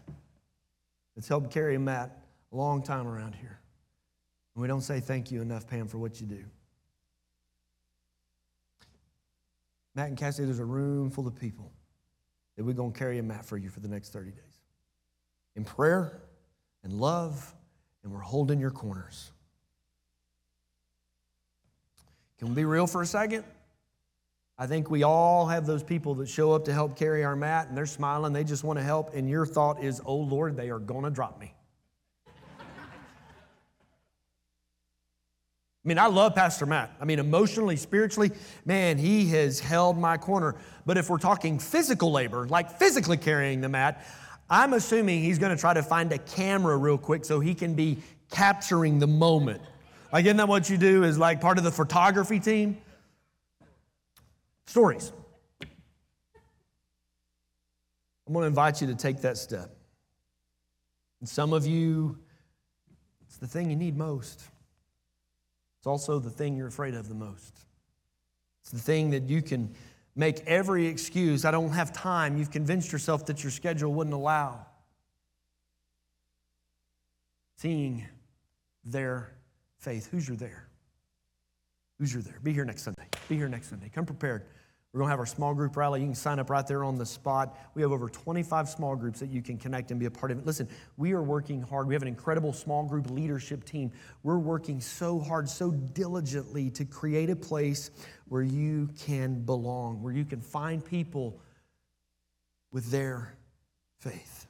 [1.14, 2.18] that's helped carry Matt
[2.52, 3.60] a long time around here.
[4.54, 6.42] And we don't say thank you enough, Pam, for what you do.
[9.94, 11.70] Matt and Cassie, there's a room full of people
[12.56, 14.40] that we're going to carry a mat for you for the next 30 days.
[15.54, 16.22] In prayer
[16.82, 17.54] and love,
[18.02, 19.30] and we're holding your corners.
[22.38, 23.44] Can we be real for a second?
[24.56, 27.68] I think we all have those people that show up to help carry our mat
[27.68, 30.70] and they're smiling, they just want to help, and your thought is, oh Lord, they
[30.70, 31.54] are going to drop me.
[35.84, 36.96] I mean, I love Pastor Matt.
[36.98, 38.30] I mean, emotionally, spiritually,
[38.64, 40.54] man, he has held my corner.
[40.86, 44.06] But if we're talking physical labor, like physically carrying the mat,
[44.48, 47.74] I'm assuming he's going to try to find a camera real quick so he can
[47.74, 47.98] be
[48.30, 49.60] capturing the moment.
[50.10, 51.04] Like, isn't that what you do?
[51.04, 52.78] Is like part of the photography team?
[54.66, 55.12] Stories.
[58.26, 59.76] I'm going to invite you to take that step.
[61.20, 62.18] And some of you,
[63.26, 64.42] it's the thing you need most.
[65.78, 67.58] It's also the thing you're afraid of the most.
[68.62, 69.74] It's the thing that you can
[70.16, 71.44] make every excuse.
[71.44, 72.38] I don't have time.
[72.38, 74.64] You've convinced yourself that your schedule wouldn't allow.
[77.56, 78.06] Seeing
[78.84, 79.32] their
[79.78, 80.08] faith.
[80.10, 80.66] Who's your there?
[81.98, 82.38] Who's your there?
[82.42, 83.06] Be here next Sunday.
[83.28, 83.90] Be here next Sunday.
[83.94, 84.44] Come prepared.
[84.94, 86.02] We're going to have our small group rally.
[86.02, 87.58] You can sign up right there on the spot.
[87.74, 90.46] We have over 25 small groups that you can connect and be a part of.
[90.46, 91.88] Listen, we are working hard.
[91.88, 93.90] We have an incredible small group leadership team.
[94.22, 97.90] We're working so hard, so diligently to create a place
[98.28, 101.40] where you can belong, where you can find people
[102.70, 103.34] with their
[103.98, 104.46] faith.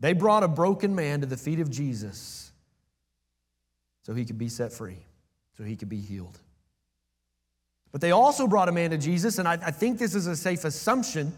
[0.00, 2.52] They brought a broken man to the feet of Jesus
[4.02, 5.06] so he could be set free,
[5.56, 6.38] so he could be healed.
[7.92, 10.36] But they also brought a man to Jesus, and I, I think this is a
[10.36, 11.32] safe assumption.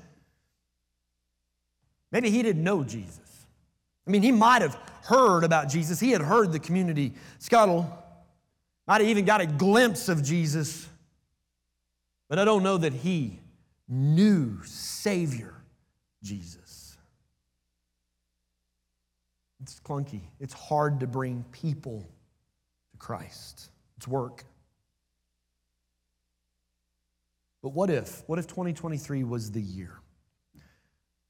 [2.10, 3.46] Maybe he didn't know Jesus.
[4.06, 5.98] I mean, he might have heard about Jesus.
[5.98, 7.90] He had heard the community scuttle,
[8.86, 10.86] might have even got a glimpse of Jesus.
[12.28, 13.40] But I don't know that he
[13.88, 15.54] knew Savior
[16.22, 16.96] Jesus.
[19.62, 20.22] It's clunky.
[20.40, 22.04] It's hard to bring people
[22.90, 23.70] to Christ.
[23.96, 24.44] It's work.
[27.62, 28.22] But what if?
[28.26, 30.00] What if 2023 was the year?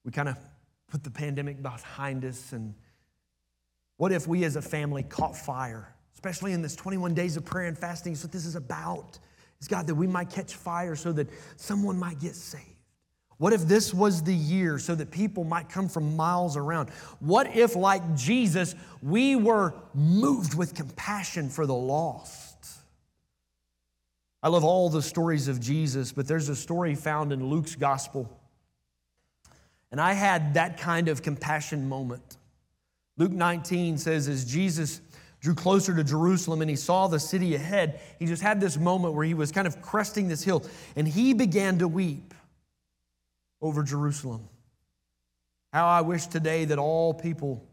[0.04, 0.36] We kind of
[0.88, 2.74] put the pandemic behind us, and
[3.98, 7.68] what if we as a family caught fire, especially in this 21 days of prayer
[7.68, 8.14] and fasting?
[8.14, 9.18] Is what this is about.
[9.60, 12.66] Is God that we might catch fire so that someone might get saved?
[13.38, 16.90] What if this was the year so that people might come from miles around?
[17.20, 22.41] What if, like Jesus, we were moved with compassion for the lost?
[24.42, 28.28] I love all the stories of Jesus, but there's a story found in Luke's gospel.
[29.92, 32.38] And I had that kind of compassion moment.
[33.18, 35.00] Luke 19 says, as Jesus
[35.40, 39.14] drew closer to Jerusalem and he saw the city ahead, he just had this moment
[39.14, 40.64] where he was kind of cresting this hill
[40.96, 42.34] and he began to weep
[43.60, 44.48] over Jerusalem.
[45.72, 47.64] How I wish today that all people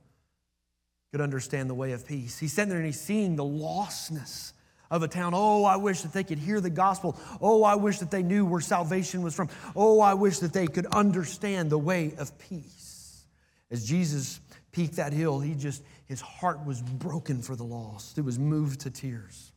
[1.11, 2.37] could understand the way of peace.
[2.37, 4.53] He's sitting there and he's seeing the lostness
[4.91, 5.33] of a town.
[5.35, 7.17] Oh, I wish that they could hear the gospel.
[7.41, 9.49] Oh, I wish that they knew where salvation was from.
[9.75, 13.25] Oh, I wish that they could understand the way of peace.
[13.71, 14.39] As Jesus
[14.71, 18.17] peaked that hill, he just, his heart was broken for the lost.
[18.17, 19.51] It was moved to tears.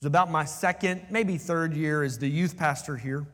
[0.00, 3.26] It was about my second, maybe third year as the youth pastor here.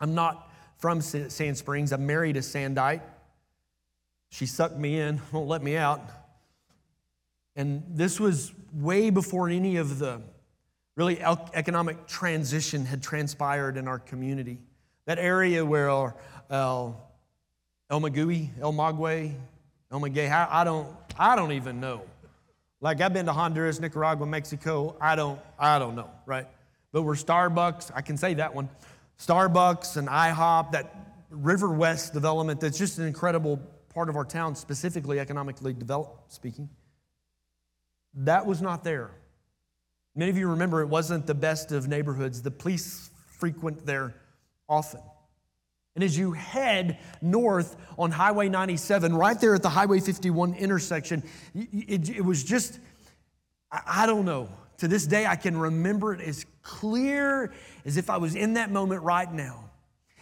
[0.00, 1.92] I'm not from Sand Springs.
[1.92, 3.02] I'm married a Sandite.
[4.30, 6.00] She sucked me in, won't let me out.
[7.56, 10.20] And this was way before any of the
[10.96, 14.58] really economic transition had transpired in our community.
[15.06, 16.14] That area where El,
[17.90, 19.34] El Magui, El Magwe,
[19.90, 22.02] El Magay, I don't, I don't even know.
[22.80, 24.96] Like I've been to Honduras, Nicaragua, Mexico.
[25.00, 26.46] I don't, I don't know, right?
[26.92, 27.90] But we're Starbucks.
[27.94, 28.68] I can say that one.
[29.18, 30.94] Starbucks and IHOP, that
[31.30, 32.60] River West development.
[32.60, 33.60] That's just an incredible
[33.92, 36.68] part of our town, specifically economically developed speaking.
[38.14, 39.10] That was not there.
[40.14, 42.42] Many of you remember it wasn't the best of neighborhoods.
[42.42, 44.14] The police frequent there
[44.68, 45.00] often.
[45.94, 51.22] And as you head north on Highway 97, right there at the Highway 51 intersection,
[51.54, 52.78] it, it, was just,
[53.70, 54.48] I, don't know.
[54.78, 57.52] To this day, I can remember it as clear
[57.84, 59.68] as if I was in that moment right now.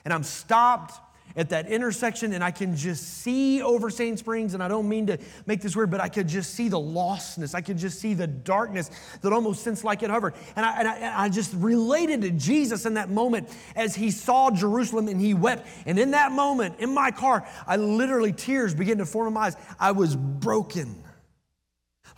[0.05, 0.99] And I'm stopped
[1.39, 4.55] at that intersection and I can just see over Sand Springs.
[4.55, 7.55] And I don't mean to make this weird, but I could just see the lostness.
[7.55, 8.91] I could just see the darkness
[9.23, 10.35] that almost seems like it hovered.
[10.57, 14.51] And I, and I, I just related to Jesus in that moment as he saw
[14.51, 15.67] Jerusalem and he wept.
[15.87, 19.47] And in that moment, in my car, I literally, tears began to form in my
[19.47, 19.57] eyes.
[19.79, 21.05] I was broken.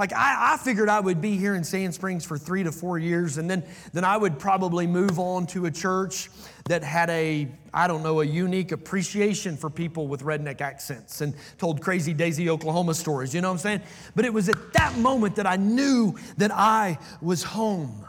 [0.01, 2.99] Like I, I, figured I would be here in Sand Springs for three to four
[2.99, 6.31] years, and then, then I would probably move on to a church
[6.71, 11.35] that had a, I don't know, a unique appreciation for people with redneck accents and
[11.59, 13.35] told crazy Daisy, Oklahoma stories.
[13.35, 13.83] You know what I'm saying?
[14.15, 18.07] But it was at that moment that I knew that I was home.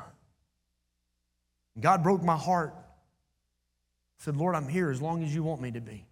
[1.77, 2.73] God broke my heart.
[2.73, 6.05] I said, Lord, I'm here as long as you want me to be.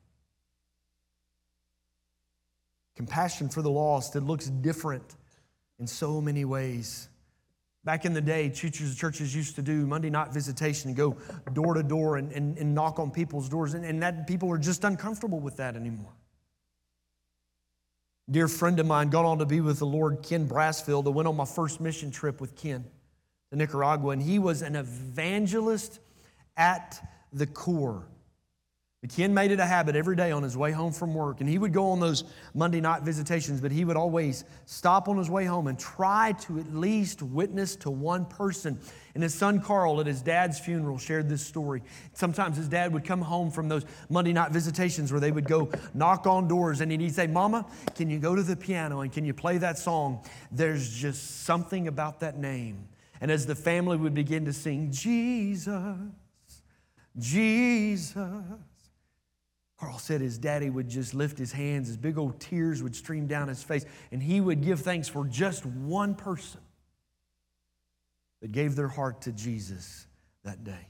[2.97, 5.15] Compassion for the lost, it looks different
[5.79, 7.09] in so many ways.
[7.85, 11.15] Back in the day, churches, churches used to do Monday night visitation and go
[11.53, 14.57] door to door and, and, and knock on people's doors, and, and that people are
[14.57, 16.11] just uncomfortable with that anymore.
[18.29, 21.07] Dear friend of mine got on to be with the Lord, Ken Brassfield.
[21.07, 22.85] I went on my first mission trip with Ken
[23.49, 25.99] to Nicaragua, and he was an evangelist
[26.55, 27.01] at
[27.33, 28.05] the core.
[29.07, 31.57] Ken made it a habit every day on his way home from work, and he
[31.57, 35.45] would go on those Monday night visitations, but he would always stop on his way
[35.45, 38.77] home and try to at least witness to one person.
[39.13, 41.81] And his son Carl, at his dad's funeral, shared this story.
[42.11, 45.71] Sometimes his dad would come home from those Monday night visitations where they would go
[45.93, 49.23] knock on doors, and he'd say, Mama, can you go to the piano and can
[49.23, 50.25] you play that song?
[50.51, 52.89] There's just something about that name.
[53.21, 55.71] And as the family would begin to sing, Jesus,
[57.17, 58.13] Jesus,
[59.79, 63.27] Carl said his daddy would just lift his hands, his big old tears would stream
[63.27, 66.59] down his face, and he would give thanks for just one person
[68.41, 70.05] that gave their heart to Jesus
[70.43, 70.87] that day.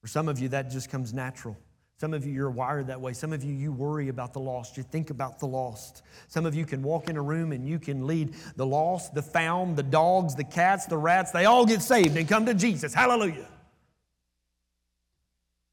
[0.00, 1.56] For some of you, that just comes natural.
[1.98, 3.12] Some of you, you're wired that way.
[3.12, 4.76] Some of you, you worry about the lost.
[4.76, 6.02] You think about the lost.
[6.28, 9.22] Some of you can walk in a room and you can lead the lost, the
[9.22, 11.30] found, the dogs, the cats, the rats.
[11.30, 12.92] They all get saved and come to Jesus.
[12.92, 13.48] Hallelujah.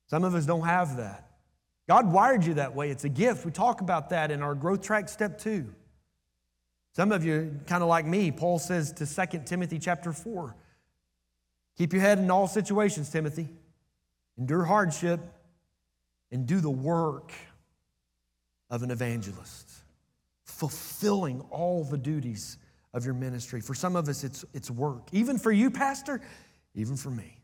[0.08, 1.33] Some of us don't have that.
[1.88, 2.90] God wired you that way.
[2.90, 3.46] It's a gift.
[3.46, 5.74] We talk about that in our growth track step two.
[6.96, 10.56] Some of you, kind of like me, Paul says to 2 Timothy chapter 4
[11.76, 13.50] keep your head in all situations, Timothy.
[14.38, 15.20] Endure hardship
[16.32, 17.32] and do the work
[18.70, 19.70] of an evangelist,
[20.46, 22.58] fulfilling all the duties
[22.94, 23.62] of your ministry.
[23.62, 25.10] For some of us, it's, it's work.
[25.12, 26.22] Even for you, Pastor,
[26.74, 27.43] even for me.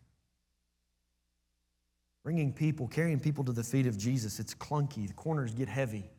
[2.24, 5.08] Bringing people, carrying people to the feet of Jesus, it's clunky.
[5.08, 6.10] The corners get heavy,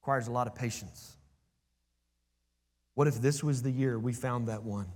[0.00, 1.16] requires a lot of patience.
[2.94, 4.86] What if this was the year we found that one?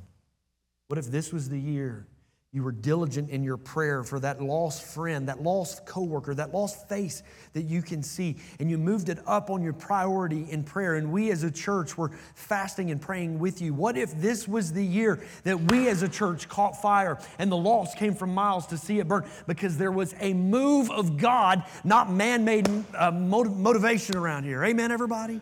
[0.88, 2.06] What if this was the year
[2.54, 6.88] you were diligent in your prayer for that lost friend, that lost coworker, that lost
[6.88, 10.94] face that you can see, and you moved it up on your priority in prayer.
[10.94, 13.74] And we as a church were fasting and praying with you.
[13.74, 17.56] What if this was the year that we as a church caught fire and the
[17.56, 19.24] lost came from miles to see it burn?
[19.48, 24.64] Because there was a move of God, not man made uh, motivation around here.
[24.64, 25.40] Amen, everybody?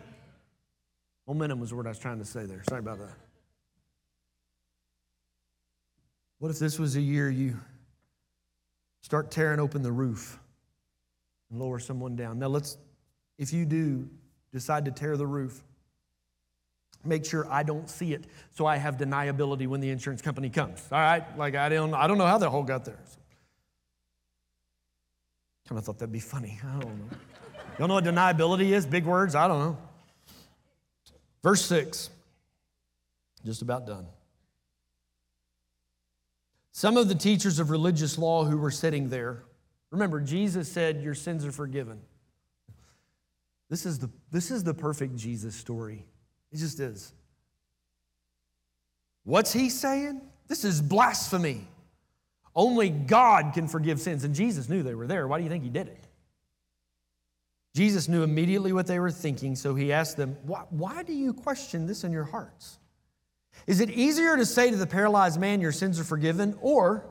[1.27, 2.63] Momentum was word I was trying to say there.
[2.67, 3.22] Sorry about that.
[6.43, 7.57] What if this was a year you
[8.99, 10.37] start tearing open the roof
[11.49, 12.37] and lower someone down?
[12.37, 12.77] Now, let's,
[13.37, 14.09] if you do
[14.51, 15.63] decide to tear the roof,
[17.05, 20.85] make sure I don't see it so I have deniability when the insurance company comes.
[20.91, 21.23] All right?
[21.37, 22.99] Like, I don't, I don't know how that hole got there.
[23.05, 23.17] So,
[25.69, 26.59] kind of thought that'd be funny.
[26.61, 27.17] I don't know.
[27.79, 28.85] Y'all know what deniability is?
[28.85, 29.33] Big words?
[29.33, 29.77] I don't know.
[31.41, 32.09] Verse 6.
[33.45, 34.07] Just about done.
[36.73, 39.43] Some of the teachers of religious law who were sitting there,
[39.91, 42.01] remember, Jesus said, Your sins are forgiven.
[43.69, 46.03] This is the, this is the perfect Jesus story.
[46.51, 47.13] It just is.
[49.23, 50.21] What's he saying?
[50.47, 51.67] This is blasphemy.
[52.55, 54.23] Only God can forgive sins.
[54.23, 55.27] And Jesus knew they were there.
[55.27, 56.07] Why do you think he did it?
[57.75, 61.33] Jesus knew immediately what they were thinking, so he asked them, Why, why do you
[61.33, 62.79] question this in your hearts?
[63.67, 67.05] Is it easier to say to the paralyzed man, Your sins are forgiven, or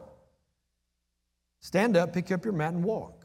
[1.60, 3.22] stand up, pick up your mat, and walk?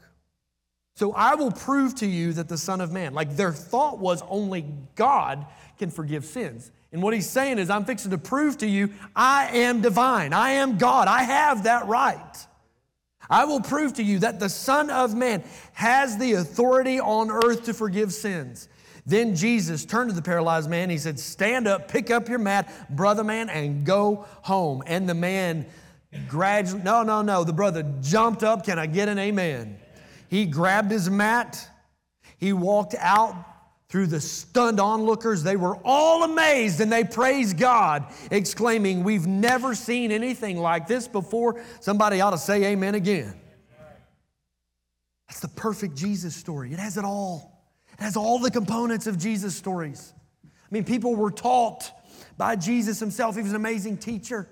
[0.98, 4.20] So I will prove to you that the Son of Man, like their thought was
[4.28, 5.46] only God
[5.78, 6.72] can forgive sins.
[6.90, 10.32] And what he's saying is, I'm fixing to prove to you I am divine.
[10.32, 11.06] I am God.
[11.06, 12.46] I have that right.
[13.30, 17.64] I will prove to you that the Son of Man has the authority on earth
[17.66, 18.68] to forgive sins.
[19.08, 20.90] Then Jesus turned to the paralyzed man.
[20.90, 24.82] He said, Stand up, pick up your mat, brother man, and go home.
[24.86, 25.64] And the man
[26.28, 27.42] gradually, no, no, no.
[27.42, 28.66] The brother jumped up.
[28.66, 29.78] Can I get an amen?
[30.28, 31.66] He grabbed his mat.
[32.36, 33.34] He walked out
[33.88, 35.42] through the stunned onlookers.
[35.42, 41.08] They were all amazed and they praised God, exclaiming, We've never seen anything like this
[41.08, 41.62] before.
[41.80, 43.40] Somebody ought to say amen again.
[45.28, 46.74] That's the perfect Jesus story.
[46.74, 47.57] It has it all.
[47.98, 50.12] It has all the components of Jesus' stories.
[50.44, 51.90] I mean, people were taught
[52.36, 53.36] by Jesus himself.
[53.36, 54.48] He was an amazing teacher.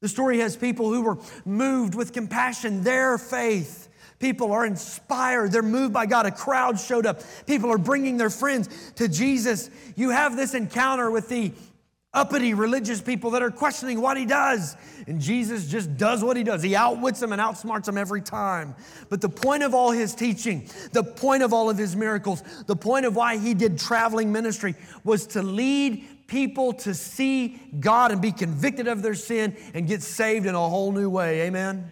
[0.00, 3.88] The story has people who were moved with compassion, their faith.
[4.18, 5.52] People are inspired.
[5.52, 6.26] They're moved by God.
[6.26, 7.20] A crowd showed up.
[7.46, 9.70] People are bringing their friends to Jesus.
[9.94, 11.52] You have this encounter with the
[12.14, 14.76] uppity religious people that are questioning what he does.
[15.06, 16.62] And Jesus just does what he does.
[16.62, 18.74] He outwits them and outsmarts them every time.
[19.08, 22.76] But the point of all his teaching, the point of all of his miracles, the
[22.76, 28.20] point of why he did traveling ministry was to lead people to see God and
[28.20, 31.42] be convicted of their sin and get saved in a whole new way.
[31.42, 31.90] Amen.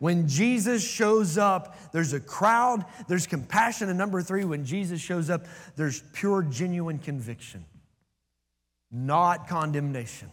[0.00, 3.90] When Jesus shows up, there's a crowd, there's compassion.
[3.90, 5.44] And number three, when Jesus shows up,
[5.76, 7.64] there's pure, genuine conviction
[8.90, 10.30] not condemnation.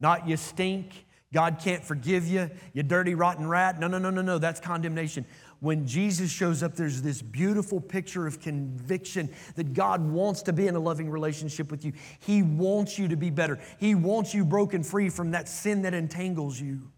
[0.00, 3.80] Not you stink, God can't forgive you, you dirty, rotten rat.
[3.80, 5.24] No, no, no, no, no, that's condemnation.
[5.60, 10.66] when Jesus shows up, there's this beautiful picture of conviction that God wants to be
[10.66, 11.92] in a loving relationship with you.
[12.18, 13.60] He wants you to be better.
[13.78, 16.90] He wants you broken free from that sin that entangles you.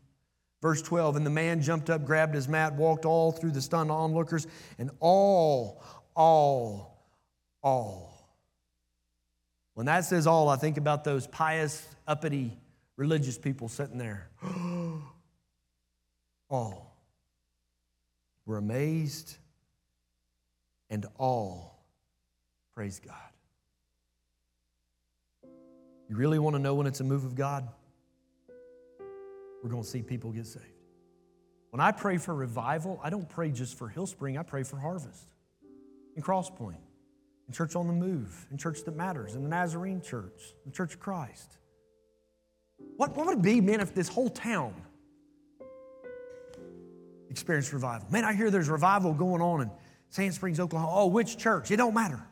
[0.62, 3.90] Verse 12, and the man jumped up, grabbed his mat, walked all through the stunned
[3.90, 4.46] onlookers,
[4.78, 5.84] and all,
[6.16, 7.06] all,
[7.62, 8.13] all.
[9.74, 12.56] When that says all, I think about those pious, uppity,
[12.96, 14.28] religious people sitting there.
[16.48, 16.96] all
[18.46, 19.36] were amazed,
[20.90, 21.82] and all
[22.74, 23.14] praise God.
[26.08, 27.66] You really want to know when it's a move of God?
[29.62, 30.66] We're going to see people get saved.
[31.70, 35.26] When I pray for revival, I don't pray just for Hillspring, I pray for harvest
[36.14, 36.76] and Crosspoint,
[37.46, 40.94] in Church on the Move, in Church That Matters, in the Nazarene Church, the Church
[40.94, 41.58] of Christ.
[42.96, 44.74] What, what would it be, man, if this whole town
[47.30, 48.08] experienced revival?
[48.10, 49.70] Man, I hear there's revival going on in
[50.10, 50.92] Sand Springs, Oklahoma.
[50.94, 51.70] Oh, which church?
[51.70, 52.22] It don't matter.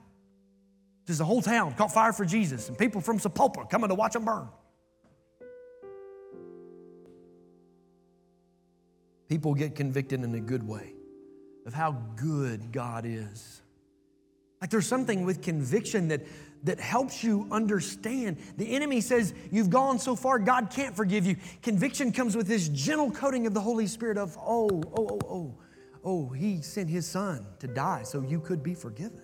[1.06, 4.12] Just the whole town caught fire for Jesus, and people from Sapulpa coming to watch
[4.12, 4.48] them burn.
[9.32, 10.92] people get convicted in a good way
[11.64, 13.61] of how good God is.
[14.62, 16.20] Like there's something with conviction that,
[16.62, 18.36] that helps you understand.
[18.56, 21.36] The enemy says, You've gone so far, God can't forgive you.
[21.62, 25.54] Conviction comes with this gentle coating of the Holy Spirit of, Oh, oh, oh, oh,
[26.04, 29.20] oh, He sent His Son to die so you could be forgiven.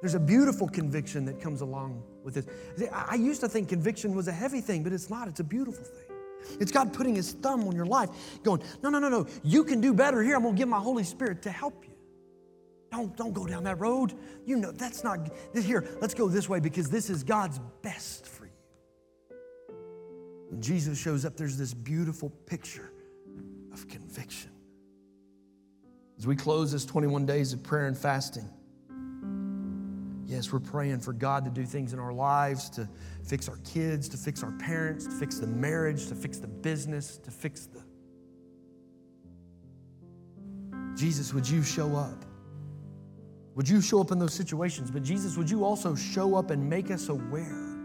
[0.00, 2.46] There's a beautiful conviction that comes along with this.
[2.92, 5.82] I used to think conviction was a heavy thing, but it's not, it's a beautiful
[5.82, 6.16] thing.
[6.60, 8.10] It's God putting His thumb on your life,
[8.44, 10.36] going, No, no, no, no, you can do better here.
[10.36, 11.97] I'm going to give my Holy Spirit to help you.
[12.90, 14.14] Don't, don't go down that road.
[14.46, 18.46] You know, that's not, here, let's go this way because this is God's best for
[18.46, 19.36] you.
[20.48, 22.90] When Jesus shows up, there's this beautiful picture
[23.72, 24.50] of conviction.
[26.16, 28.48] As we close this 21 days of prayer and fasting,
[30.28, 32.86] Yes, we're praying for God to do things in our lives, to
[33.24, 37.16] fix our kids, to fix our parents, to fix the marriage, to fix the business,
[37.16, 37.82] to fix the.
[40.94, 42.26] Jesus, would you show up?
[43.58, 44.88] Would you show up in those situations?
[44.88, 47.76] But Jesus, would you also show up and make us aware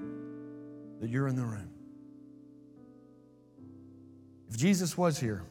[0.99, 1.71] that you're in the room?
[4.47, 5.41] If Jesus was here,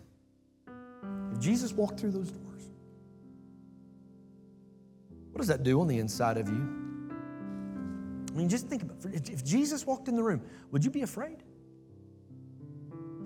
[1.33, 2.71] if Jesus walked through those doors,
[5.33, 6.69] what does that do on the inside of you?
[8.33, 9.29] I mean, just think about it.
[9.29, 11.42] If Jesus walked in the room, would you be afraid?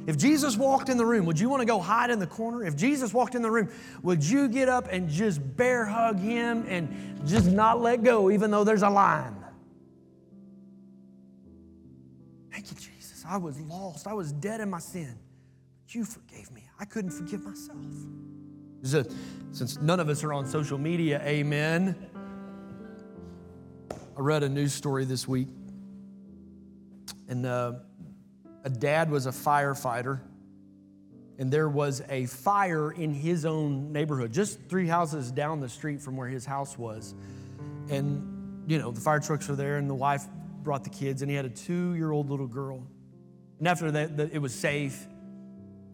[0.07, 2.65] If Jesus walked in the room, would you want to go hide in the corner?
[2.65, 3.69] If Jesus walked in the room,
[4.03, 8.53] would you get up and just bear hug him and just not let go, even
[8.53, 9.35] though there's a line?
[12.53, 13.25] Thank you, Jesus.
[13.29, 14.07] I was lost.
[14.07, 15.19] I was dead in my sin.
[15.85, 16.63] But you forgave me.
[16.79, 17.79] I couldn't forgive myself.
[18.95, 19.05] A,
[19.51, 21.97] since none of us are on social media, amen.
[23.91, 25.49] I read a news story this week,
[27.29, 27.73] and uh,
[28.67, 30.19] a dad was a firefighter,
[31.39, 36.03] and there was a fire in his own neighborhood, just three houses down the street
[36.03, 37.15] from where his house was.
[37.91, 40.25] And, you know, the fire trucks were there, and the wife
[40.65, 42.85] brought the kids, and he had a two year old little girl.
[43.61, 45.07] And after that, it was safe.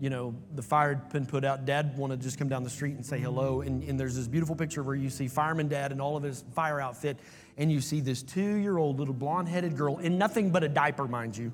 [0.01, 1.67] You know, the fire had been put out.
[1.67, 3.61] Dad wanted to just come down the street and say hello.
[3.61, 6.43] And, and there's this beautiful picture where you see fireman dad in all of his
[6.55, 7.19] fire outfit
[7.57, 10.69] and you see this two year old little blonde headed girl in nothing but a
[10.69, 11.53] diaper, mind you,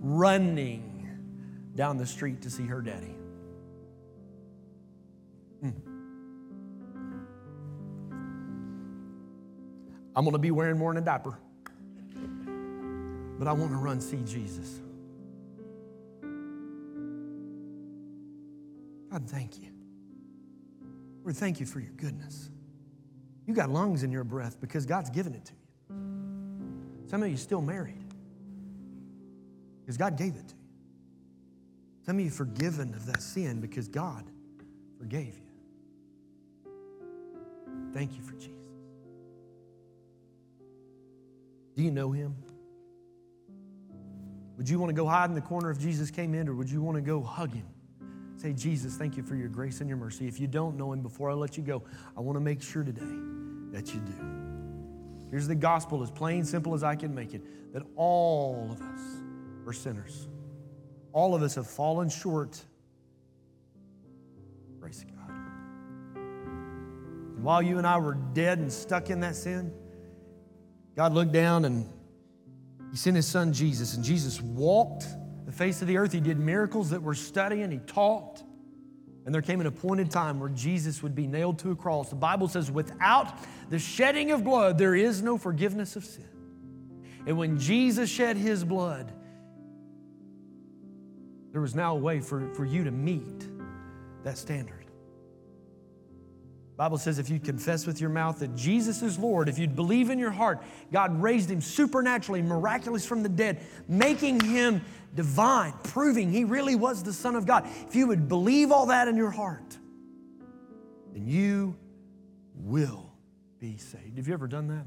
[0.00, 1.08] running
[1.74, 3.14] down the street to see her daddy.
[5.60, 5.70] Hmm.
[10.16, 11.38] I'm going to be wearing more than a diaper,
[13.38, 14.80] but I want to run see Jesus.
[19.10, 19.68] God, thank you.
[21.24, 22.48] Lord, thank you for your goodness.
[23.46, 25.58] You got lungs in your breath because God's given it to you.
[27.08, 28.09] Some of you still married
[29.90, 30.60] because God gave it to you.
[32.06, 34.24] Some of you forgiven of that sin because God
[34.96, 36.70] forgave you.
[37.92, 38.54] Thank you for Jesus.
[41.74, 42.36] Do you know him?
[44.56, 46.70] Would you want to go hide in the corner if Jesus came in, or would
[46.70, 47.66] you want to go hug him?
[48.36, 50.28] Say, Jesus, thank you for your grace and your mercy.
[50.28, 51.82] If you don't know him before I let you go,
[52.16, 53.00] I want to make sure today
[53.72, 54.14] that you do.
[55.32, 59.19] Here's the gospel, as plain, simple as I can make it that all of us
[59.66, 60.28] are sinners.
[61.12, 62.62] All of us have fallen short.
[64.80, 65.30] Praise God.
[66.16, 69.72] And while you and I were dead and stuck in that sin,
[70.96, 71.88] God looked down and
[72.90, 75.06] He sent His Son Jesus, and Jesus walked
[75.46, 76.12] the face of the earth.
[76.12, 78.42] He did miracles that we're studying, He taught.
[79.26, 82.08] And there came an appointed time where Jesus would be nailed to a cross.
[82.08, 83.38] The Bible says, without
[83.68, 86.26] the shedding of blood, there is no forgiveness of sin.
[87.26, 89.12] And when Jesus shed his blood,
[91.52, 93.46] there was now a way for, for you to meet
[94.24, 94.80] that standard.
[96.80, 100.08] Bible says if you confess with your mouth that Jesus is Lord, if you'd believe
[100.08, 104.80] in your heart, God raised him supernaturally, miraculous from the dead, making him
[105.14, 107.68] divine, proving he really was the Son of God.
[107.86, 109.76] If you would believe all that in your heart,
[111.12, 111.76] then you
[112.54, 113.12] will
[113.58, 114.16] be saved.
[114.16, 114.86] Have you ever done that?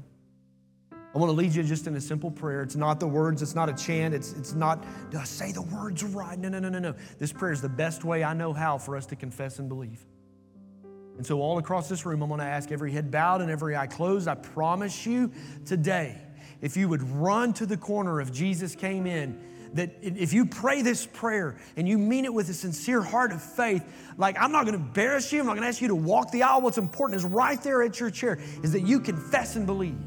[1.14, 2.62] I want to lead you just in a simple prayer.
[2.62, 4.84] It's not the words, it's not a chant, it's, it's not,
[5.24, 6.36] say the words right?
[6.36, 6.94] No, no, no, no, no.
[7.18, 10.04] This prayer is the best way I know how for us to confess and believe.
[11.16, 13.76] And so, all across this room, I'm going to ask every head bowed and every
[13.76, 14.26] eye closed.
[14.26, 15.30] I promise you
[15.64, 16.20] today,
[16.60, 19.40] if you would run to the corner if Jesus came in,
[19.74, 23.42] that if you pray this prayer and you mean it with a sincere heart of
[23.42, 23.84] faith,
[24.16, 26.32] like I'm not going to embarrass you, I'm not going to ask you to walk
[26.32, 26.60] the aisle.
[26.60, 29.98] What's important is right there at your chair is that you confess and believe.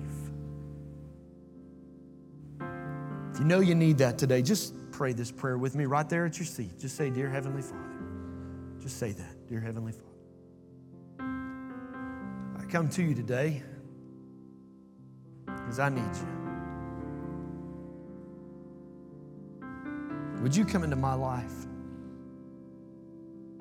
[3.38, 6.26] If you know you need that today, just pray this prayer with me right there
[6.26, 6.80] at your seat.
[6.80, 8.00] Just say, Dear Heavenly Father.
[8.82, 10.08] Just say that, Dear Heavenly Father
[12.60, 13.62] I come to you today
[15.46, 16.28] because I need you.
[20.42, 21.68] Would you come into my life?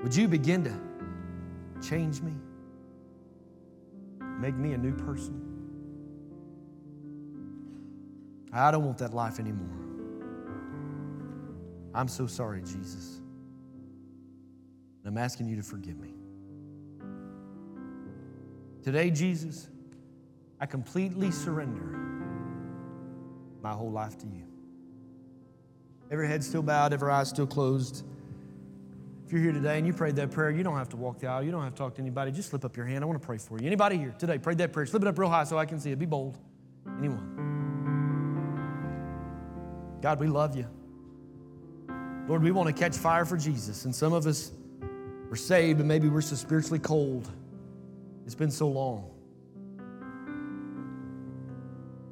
[0.03, 2.33] Would you begin to change me?
[4.41, 5.56] Make me a new person?
[8.59, 9.69] I don't want that life anymore.
[11.95, 13.21] I'm so sorry, Jesus.
[15.05, 16.15] I'm asking you to forgive me.
[18.83, 19.69] Today, Jesus,
[20.61, 21.99] I completely surrender
[23.63, 24.45] my whole life to you.
[26.11, 28.05] Every head still bowed, every eye still closed.
[29.27, 31.27] If you're here today and you prayed that prayer, you don't have to walk the
[31.27, 31.43] aisle.
[31.43, 32.31] You don't have to talk to anybody.
[32.31, 33.03] Just slip up your hand.
[33.03, 33.67] I want to pray for you.
[33.67, 34.87] Anybody here today prayed that prayer?
[34.87, 35.99] Slip it up real high so I can see it.
[35.99, 36.39] Be bold.
[36.99, 37.36] Anyone?
[40.01, 40.67] God, we love you.
[42.29, 43.85] Lord, we want to catch fire for Jesus.
[43.85, 44.53] And some of us
[45.31, 47.31] are saved, but maybe we're so spiritually cold.
[48.25, 49.11] It's been so long.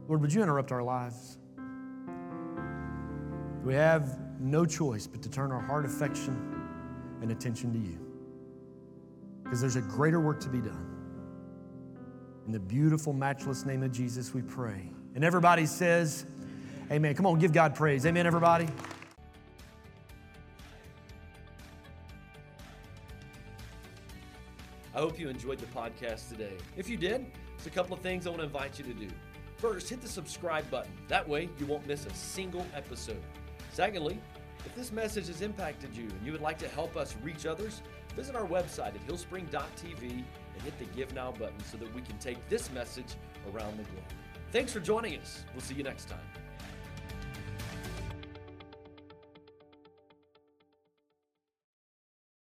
[0.08, 1.38] Lord, would you interrupt our lives?
[3.64, 6.54] We have no choice but to turn our heart affection
[7.22, 7.98] and attention to you.
[9.42, 10.90] Because there's a greater work to be done.
[12.46, 14.90] In the beautiful, matchless name of Jesus, we pray.
[15.14, 16.26] And everybody says,
[16.90, 17.14] Amen.
[17.14, 18.06] Come on, give God praise.
[18.06, 18.68] Amen, everybody.
[24.94, 26.56] I hope you enjoyed the podcast today.
[26.76, 27.26] If you did,
[27.56, 29.08] there's a couple of things I want to invite you to do.
[29.56, 30.92] First, hit the subscribe button.
[31.08, 33.22] That way, you won't miss a single episode.
[33.72, 34.20] Secondly,
[34.64, 37.82] if this message has impacted you and you would like to help us reach others,
[38.14, 42.16] visit our website at hillspring.tv and hit the Give Now button so that we can
[42.18, 43.14] take this message
[43.52, 44.04] around the globe.
[44.52, 45.44] Thanks for joining us.
[45.52, 46.43] We'll see you next time.